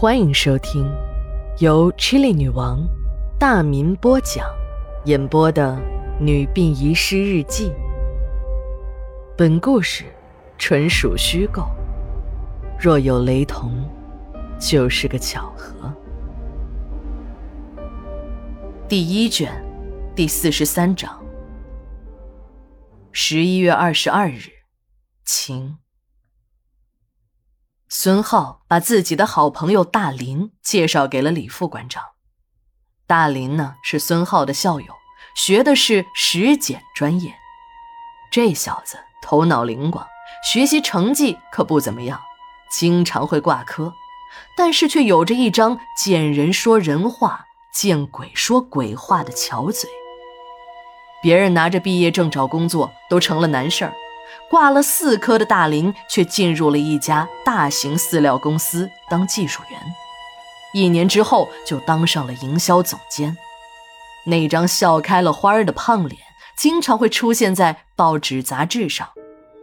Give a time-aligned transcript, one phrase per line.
[0.00, 0.88] 欢迎收听
[1.58, 2.86] 由 Chili 女王
[3.36, 4.46] 大民播讲、
[5.06, 5.76] 演播的
[6.22, 7.70] 《女病遗失日记》。
[9.36, 10.04] 本故事
[10.56, 11.64] 纯属虚构，
[12.78, 13.72] 若有雷同，
[14.60, 15.92] 就是个巧合。
[18.88, 19.50] 第一卷，
[20.14, 21.10] 第四十三章。
[23.10, 24.42] 十一月二十二日，
[25.24, 25.76] 晴。
[27.90, 32.02] 孙浩把自己的好朋友大林介绍给了李副馆长。
[33.06, 34.92] 大林呢是孙浩的校友，
[35.34, 37.34] 学的是实检专业。
[38.30, 40.06] 这小子头脑灵光，
[40.52, 42.20] 学习成绩可不怎么样，
[42.70, 43.94] 经常会挂科，
[44.54, 49.88] 但是却有着一张见人说人话、见鬼说鬼话的巧嘴。
[51.22, 53.94] 别人拿着毕业证找工作都成了难事儿。
[54.50, 59.80] 挂了四科的大林却进入了一家大型饲料公司当技术员，
[60.72, 63.36] 一年之后就当上了营销总监。
[64.24, 66.20] 那张笑开了花儿的胖脸
[66.56, 69.08] 经常会出现在报纸杂志上，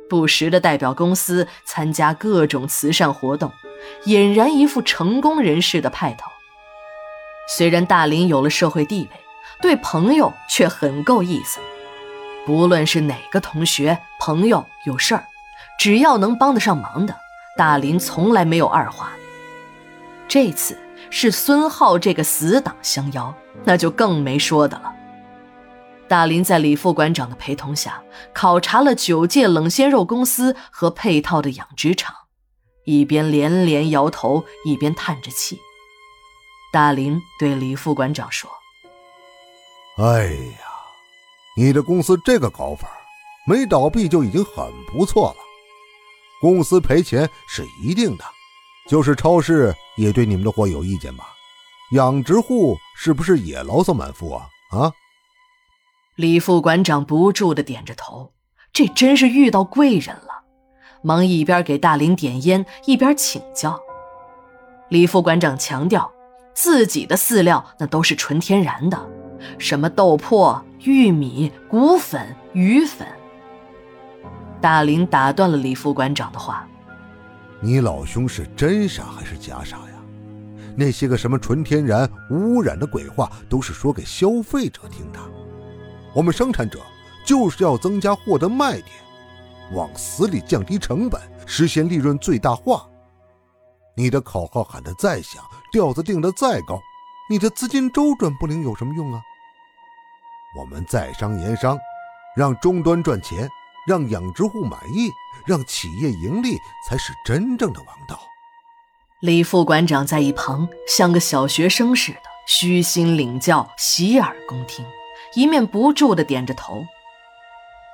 [0.09, 3.52] 不时的代表公司参加各种慈善活动，
[4.05, 6.31] 俨然一副成功人士的派头。
[7.47, 9.19] 虽然大林有了社会地位，
[9.61, 11.59] 对朋友却很够意思。
[12.45, 15.23] 不论是哪个同学、朋友有事儿，
[15.77, 17.15] 只要能帮得上忙的，
[17.55, 19.11] 大林从来没有二话。
[20.27, 20.75] 这次
[21.11, 23.31] 是孙浩这个死党相邀，
[23.65, 24.91] 那就更没说的了。
[26.07, 28.01] 大林在李副馆长的陪同下，
[28.33, 32.15] 考察了九界冷鲜肉公司和配套的养殖场，
[32.85, 35.59] 一边连连摇头，一边叹着气。
[36.73, 38.49] 大林对李副馆长说
[40.03, 40.65] ：“哎呀。”
[41.55, 42.89] 你的公司这个搞法，
[43.47, 45.35] 没倒闭就已经很不错了。
[46.41, 48.23] 公司赔钱是一定的，
[48.89, 51.25] 就是超市也对你们的货有意见吧？
[51.91, 54.47] 养殖户是不是也牢骚满腹啊？
[54.71, 54.91] 啊！
[56.16, 58.33] 李副馆长不住的点着头，
[58.73, 60.44] 这真是遇到贵人了，
[61.03, 63.79] 忙一边给大林点烟，一边请教。
[64.89, 66.12] 李副馆长强调，
[66.56, 69.07] 自己的饲料那都是纯天然的，
[69.59, 70.62] 什么豆粕。
[70.81, 73.07] 玉米、谷粉、鱼粉。
[74.61, 76.67] 大林打断了李副馆长的话
[77.61, 79.93] ：“你老兄是真傻还是假傻呀？
[80.75, 85.19] 那些个什么纯天然、无污染的鬼话，都是说给消费者听的。
[86.13, 86.79] 我们生产者
[87.25, 88.88] 就是要增加货的卖点，
[89.73, 92.85] 往死里降低成本，实现利润最大化。
[93.95, 96.79] 你的口号喊得再响，调子定得再高，
[97.29, 99.21] 你的资金周转不灵有什么用啊？”
[100.57, 101.77] 我们在商言商，
[102.35, 103.49] 让终端赚钱，
[103.85, 105.12] 让养殖户满意，
[105.46, 106.57] 让企业盈利，
[106.88, 108.19] 才是真正的王道。
[109.22, 114.85] 李副馆长在一旁像个小学生似的，虚心领教，洗耳恭听，
[115.34, 116.85] 一面不住的点着头。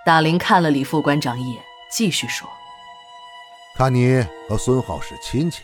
[0.06, 2.50] 大林看了李副馆长一眼，继续说
[3.78, 5.62] ：“看你和孙浩是亲戚，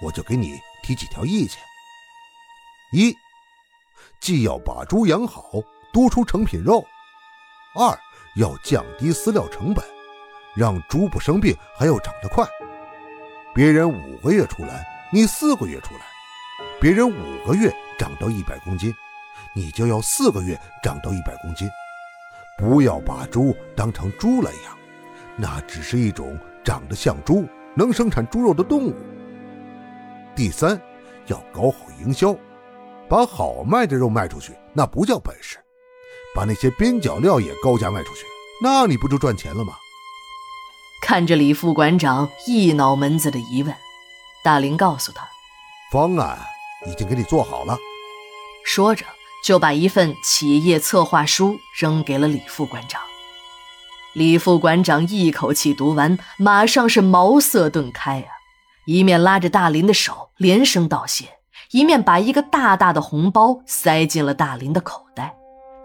[0.00, 1.58] 我就给你提几条意见：
[2.92, 3.16] 一，
[4.20, 5.42] 既要把猪养好。”
[5.92, 6.84] 多出成品肉，
[7.74, 7.98] 二
[8.36, 9.84] 要降低饲料成本，
[10.54, 12.46] 让猪不生病，还要长得快。
[13.54, 16.00] 别人五个月出来，你四个月出来；
[16.80, 18.94] 别人五个月长到一百公斤，
[19.54, 21.68] 你就要四个月长到一百公斤。
[22.58, 24.76] 不要把猪当成猪来养，
[25.36, 28.94] 那只是一种长得像猪、能生产猪肉的动物。
[30.34, 30.80] 第三，
[31.26, 32.36] 要搞好营销，
[33.08, 35.58] 把好卖的肉卖出去，那不叫本事。
[36.36, 38.26] 把那些边角料也高价卖出去，
[38.60, 39.72] 那你不就赚钱了吗？
[41.00, 43.74] 看着李副馆长一脑门子的疑问，
[44.44, 45.26] 大林告诉他
[45.90, 46.38] ：“方案
[46.86, 47.78] 已经给你做好了。”
[48.66, 49.06] 说着
[49.42, 53.00] 就把一份企业策划书扔给了李副馆长。
[54.12, 58.28] 李副馆长一口气读完，马上是茅塞顿开啊！
[58.84, 61.38] 一面拉着大林的手连声道谢，
[61.70, 65.34] 一面把一个大大的红包塞进了大林的口袋。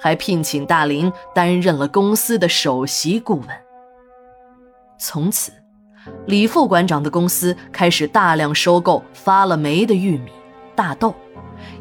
[0.01, 3.50] 还聘请大林担任了公司的首席顾问。
[4.98, 5.51] 从此，
[6.25, 10.31] 李副馆长的公司开始大量收购发了霉的玉米、
[10.75, 11.13] 大豆，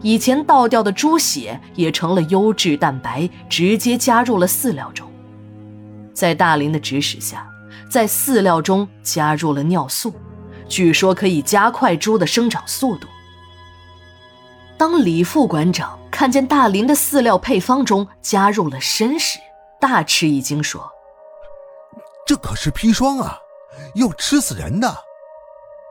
[0.03, 5.11] 以前倒掉的猪血也成了优质蛋白，直接加入了饲料中。
[6.13, 7.49] 在大林的指使下，
[7.91, 10.13] 在饲料中加入了尿素，
[10.69, 13.09] 据说可以加快猪的生长速度。
[14.77, 16.00] 当李副馆长。
[16.21, 19.39] 看见大林的饲料配方中加入了砷时，
[19.81, 20.93] 大吃一惊，说
[22.29, 23.41] ：“这可是砒霜啊，
[23.95, 24.95] 要吃死人的。”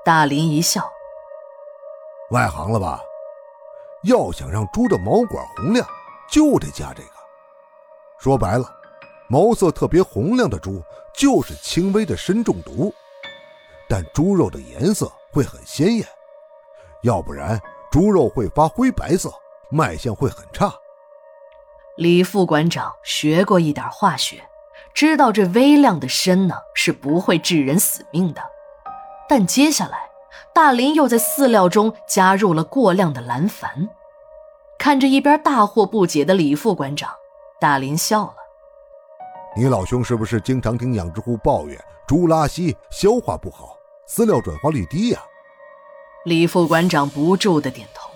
[0.05, 0.87] 大林一笑
[2.29, 3.01] ：“外行了吧？
[4.03, 5.83] 要想让猪的毛管红亮，
[6.29, 7.09] 就得加这个。
[8.19, 8.71] 说白了，
[9.29, 10.79] 毛色特别红亮的猪
[11.11, 12.93] 就是轻微的砷中毒，
[13.89, 16.07] 但猪肉的颜色会很鲜艳，
[17.01, 17.59] 要不然
[17.89, 19.33] 猪肉会发灰白色，
[19.69, 20.73] 卖相会很差。
[21.97, 24.43] 李副馆长学过一点化学，
[24.93, 28.41] 知道这微量的砷呢是不会致人死命的，
[29.27, 30.09] 但接下来。
[30.53, 33.89] 大林又在饲料中加入了过量的蓝矾，
[34.77, 37.11] 看着一边大惑不解的李副馆长，
[37.59, 38.35] 大林笑了
[39.55, 43.77] ：“你老兄是不是经常听养殖户抱怨猪拉稀、消化不好、
[44.07, 45.19] 饲料转化率低呀？”
[46.25, 48.08] 李副馆长不住的点头。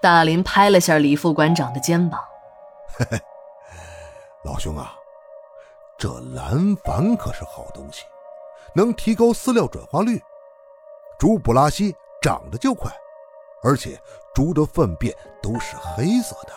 [0.00, 2.18] 大林拍了下李副馆长的肩膀
[2.96, 3.20] ：“嘿嘿，
[4.44, 4.94] 老兄啊，
[5.98, 8.04] 这蓝矾可是好东西，
[8.74, 10.22] 能提高饲料转化率。”
[11.20, 12.90] 猪不拉稀，长得就快，
[13.62, 14.00] 而且
[14.34, 16.52] 猪的粪便都是黑色的，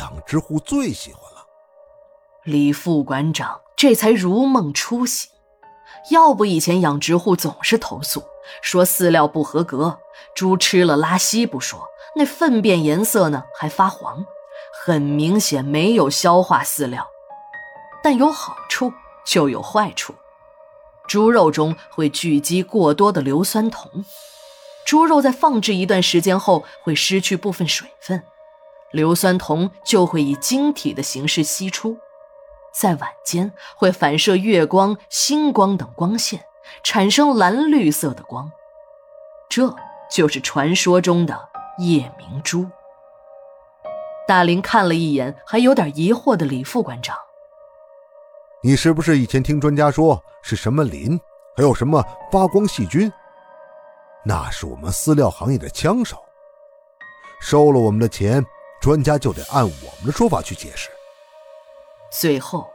[0.00, 1.46] 养殖户最喜欢了。
[2.44, 5.30] 李副馆长这才如梦初醒，
[6.10, 8.22] 要不以前养殖户总是投诉
[8.60, 9.98] 说饲料不合格，
[10.34, 11.86] 猪吃了拉稀不说，
[12.16, 14.24] 那粪便颜色呢还发黄，
[14.84, 17.06] 很明显没有消化饲料。
[18.02, 18.92] 但有好处
[19.24, 20.14] 就有坏处。
[21.08, 24.04] 猪肉中会聚集过多的硫酸铜，
[24.86, 28.22] 猪肉在放置一段时间后会失去部分水分，
[28.92, 31.98] 硫酸铜就会以晶体的形式析出，
[32.74, 36.44] 在晚间会反射月光、星光等光线，
[36.82, 38.50] 产生蓝绿色的光，
[39.48, 39.74] 这
[40.10, 41.48] 就是传说中的
[41.78, 42.66] 夜明珠。
[44.26, 47.16] 大林看了一眼还有点疑惑的李副馆长。
[48.62, 51.20] 你是不是以前听专家说是什么磷，
[51.56, 53.12] 还有什么发光细菌？
[54.24, 56.16] 那是我们饲料行业的枪手，
[57.40, 58.42] 收了我们的钱，
[58.80, 60.90] 专家就得按我们的说法去解释。
[62.20, 62.70] 最后，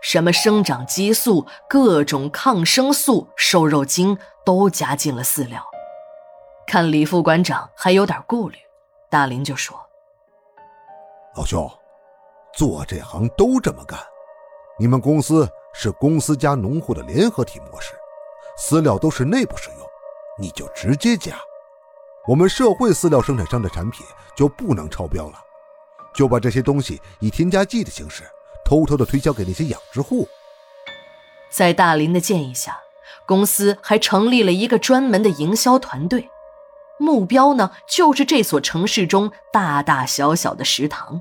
[0.00, 5.66] 什么生长激素、各种抗生素、瘦肉精都加进了饲料。
[6.64, 8.56] 看李副馆长还有点顾虑，
[9.10, 9.76] 大林就说
[11.36, 11.68] ：“老兄，
[12.54, 13.98] 做这行都这么干。”
[14.78, 17.94] 你们公司是公司加农户的联合体模式，
[18.56, 19.78] 饲料都是内部使用，
[20.38, 21.34] 你就直接加。
[22.28, 24.06] 我们社会饲料生产商的产品
[24.36, 25.34] 就不能超标了，
[26.14, 28.24] 就把这些东西以添加剂的形式
[28.64, 30.28] 偷偷的推销给那些养殖户。
[31.50, 32.80] 在大林的建议下，
[33.26, 36.28] 公司还成立了一个专门的营销团队，
[36.98, 41.20] 目标呢就是这所城市中大大小小的食堂。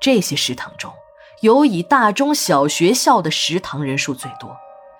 [0.00, 0.92] 这些食堂中。
[1.40, 4.56] 有以大中小学校的食堂人数最多，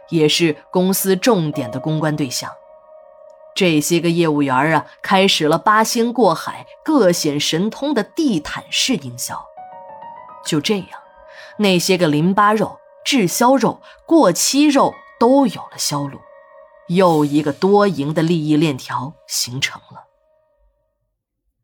[0.09, 2.49] 也是公司重点的公关对象。
[3.57, 9.45] 这些个业务员啊，开始了八仙过海、各显神通的地毯式营销。
[10.45, 10.89] 就这样，
[11.59, 16.21] 那些个淋巴肉、滞销肉、过期肉都有了销路，
[16.89, 20.05] 又一个多赢的利益链条形成了。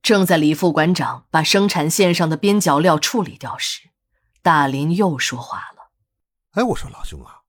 [0.02, 3.88] 正在李副馆长把生产线上的边角料处理掉时，
[4.42, 5.90] 大林又说话了
[6.52, 7.42] ：“哎，我说老兄啊，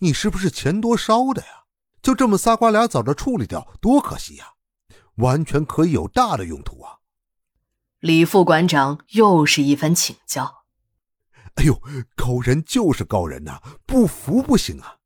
[0.00, 1.64] 你是不是钱多烧的呀？
[2.02, 4.52] 就这么仨瓜俩枣的处理掉，多可惜呀！
[5.16, 6.98] 完全可以有大的用途啊！”
[8.00, 10.64] 李副馆长又是一番请教
[11.56, 11.80] ：“哎呦，
[12.14, 14.96] 高人就是高人呐，不服不行啊！”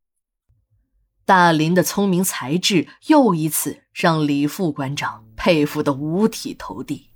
[1.27, 7.11] 大林的聪明才智又一次让李副馆长佩服的五体投地。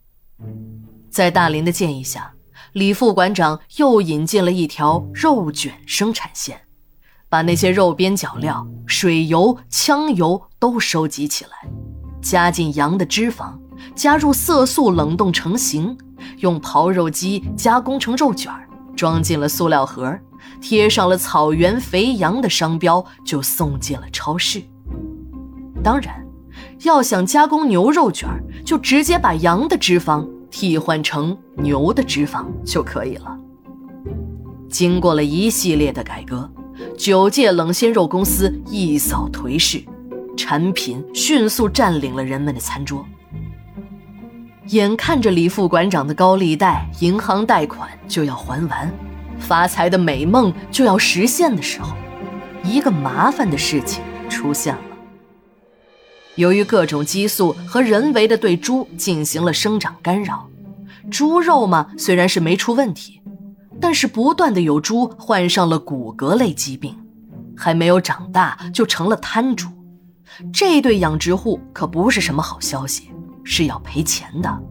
[1.11, 2.35] 在大林的建议下。
[2.73, 6.61] 李副馆长又引进了一条肉卷生产线，
[7.29, 11.51] 把那些肉边角料、水油、枪油都收集起来，
[12.21, 13.57] 加进羊的脂肪，
[13.95, 15.97] 加入色素冷冻成型，
[16.39, 18.53] 用刨肉机加工成肉卷，
[18.95, 20.19] 装进了塑料盒，
[20.61, 24.63] 贴上了“草原肥羊”的商标，就送进了超市。
[25.83, 26.25] 当然，
[26.83, 28.29] 要想加工牛肉卷，
[28.65, 30.27] 就直接把羊的脂肪。
[30.57, 33.37] 替换成牛的脂肪就可以了。
[34.69, 36.49] 经过了一系列的改革，
[36.97, 39.83] 九界冷鲜肉公司一扫颓势，
[40.37, 43.05] 产品迅速占领了人们的餐桌。
[44.69, 48.91] 眼看着李副馆长的高利贷、银行贷款就要还完，
[49.39, 51.95] 发财的美梦就要实现的时候，
[52.63, 54.81] 一个麻烦的事情出现了。
[56.37, 60.49] 由于各种激素和人为的对猪进行了生长干扰，
[61.11, 63.21] 猪肉嘛虽然是没出问题，
[63.79, 66.97] 但是不断的有猪患上了骨骼类疾病，
[67.55, 69.69] 还没有长大就成了瘫猪，
[70.53, 73.11] 这对养殖户可不是什么好消息，
[73.45, 74.63] 是要赔钱的。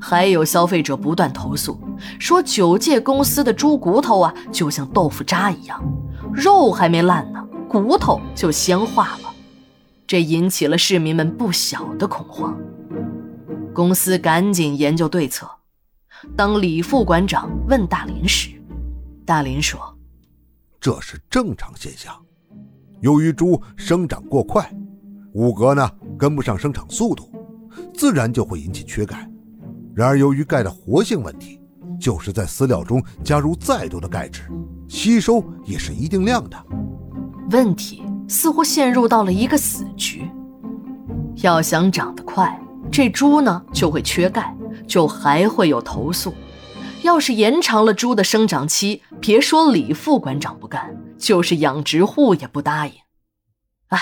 [0.00, 1.78] 还有消费者不断投诉，
[2.18, 5.82] 说九界公司的猪骨头啊，就像豆腐渣一样，
[6.32, 9.32] 肉还没烂呢，骨头就先化了，
[10.06, 12.56] 这引起了市民们不小的恐慌。
[13.72, 15.48] 公司赶紧研究对策。
[16.36, 18.50] 当李副馆长问大林时，
[19.24, 19.80] 大林说
[20.80, 22.14] ：“这是正常现象。
[23.00, 24.68] 由于猪生长过快，
[25.32, 27.32] 骨骼呢跟不上生长速度，
[27.94, 29.28] 自然就会引起缺钙。
[29.94, 31.60] 然而，由于钙的活性问题，
[32.00, 34.42] 就是在饲料中加入再多的钙质，
[34.88, 36.56] 吸收也是一定量的。
[37.50, 40.28] 问题似乎陷入到了一个死局。
[41.36, 42.60] 要想长得快，
[42.90, 44.54] 这猪呢就会缺钙。”
[44.88, 46.34] 就还会有投诉。
[47.02, 52.94] 要是延长了猪的生长期，别说李副馆长不干，就是养殖户也不答应。
[53.88, 53.98] 哎，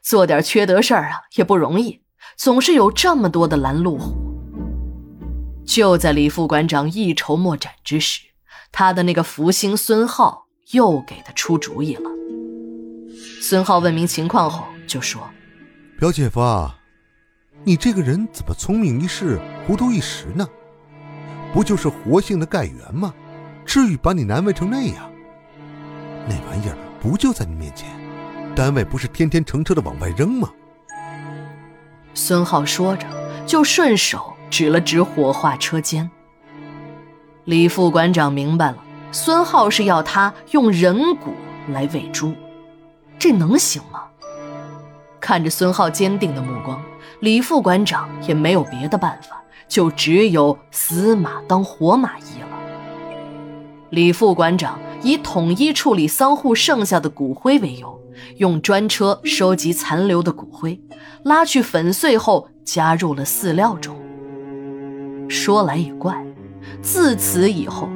[0.00, 2.01] 做点缺德事儿啊也不容易，
[2.36, 4.14] 总是有这么多的拦路虎。
[5.64, 8.20] 就在李副馆长一筹莫展之时，
[8.70, 12.10] 他的那个福星孙浩又给他出主意了。
[13.40, 15.22] 孙浩问明情况后就说
[15.98, 16.78] ：“表姐夫啊。”
[17.64, 20.44] 你这个人怎么聪明一世，糊涂一时呢？
[21.52, 23.14] 不就是活性的钙源吗？
[23.64, 25.08] 至于把你难为成那样？
[26.28, 27.88] 那玩意儿不就在你面前？
[28.56, 30.50] 单位不是天天乘车的往外扔吗？
[32.14, 33.06] 孙浩说着，
[33.46, 36.10] 就顺手指了指火化车间。
[37.44, 38.76] 李副馆长明白了，
[39.10, 41.32] 孙浩是要他用人骨
[41.68, 42.34] 来喂猪，
[43.18, 44.04] 这能行吗？
[45.20, 46.80] 看着孙浩坚定的目光。
[47.20, 52.48] 李副馆长也没有别的办法，就只有死马当活马医了。
[53.90, 58.00] 李副馆长以统一处理丧户剩下的骨灰为由，
[58.36, 60.80] 用专车收集残留的骨灰，
[61.24, 63.96] 拉去粉碎后加入了饲料中。
[65.28, 66.24] 说来也怪，
[66.82, 67.88] 自此以后，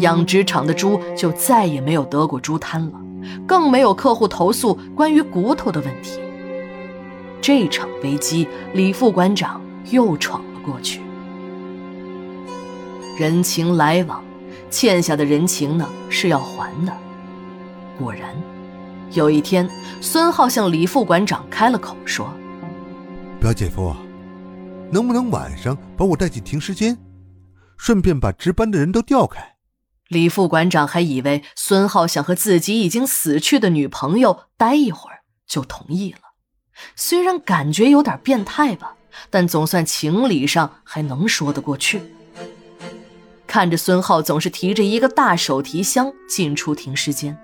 [0.00, 3.00] 养殖场的猪就再也没有得过猪瘫了，
[3.46, 6.20] 更没有客户投诉关于骨头的问题。
[7.40, 11.00] 这场危机，李副馆长又闯了过去。
[13.18, 14.22] 人情来往，
[14.70, 16.96] 欠下的人情呢是要还的。
[17.98, 18.34] 果然，
[19.12, 19.68] 有一天，
[20.00, 22.32] 孙浩向李副馆长开了口说
[23.40, 23.94] ：“表姐夫，
[24.90, 26.96] 能不能晚上把我带进停尸间，
[27.76, 29.56] 顺便把值班的人都调开？”
[30.08, 36.18] 李副馆长还以为孙浩想和自己已经死去的女朋友待一会儿，就同意了。
[36.96, 38.94] 虽然感觉有点变态吧，
[39.28, 42.02] 但总算情理上还能说得过去。
[43.50, 47.36] 看着孙浩总是提着一个大手提箱进出停尸间，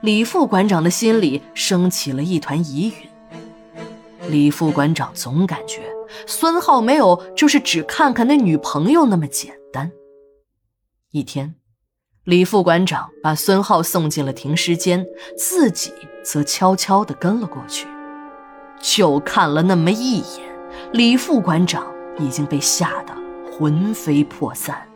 [0.00, 4.30] 李副馆长的心里升起了一团疑云。
[4.30, 5.82] 李副馆长总感觉
[6.26, 9.92] 孙浩没有就是只看看那女朋友那么简单。
[11.10, 11.54] 一天，
[12.24, 15.04] 李副馆长把孙浩送进了停尸间，
[15.36, 15.92] 自己
[16.24, 17.86] 则悄悄地跟了过去。
[18.80, 20.48] 就看了那么一眼，
[20.94, 21.86] 李副馆长
[22.18, 23.14] 已经被吓得
[23.52, 24.88] 魂飞魄散。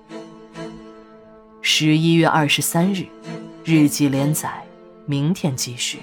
[1.68, 3.06] 十一月二十三日，
[3.64, 4.64] 日记连载，
[5.04, 5.99] 明天继续。